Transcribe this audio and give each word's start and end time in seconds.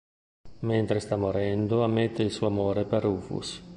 Mentre 0.61 0.99
sta 0.99 1.15
morendo, 1.15 1.83
ammette 1.83 2.23
il 2.23 2.31
suo 2.31 2.47
amore 2.47 2.85
per 2.85 3.03
Rufus. 3.03 3.61